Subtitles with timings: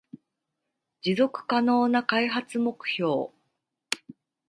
[1.03, 3.29] 持続可能な開発目標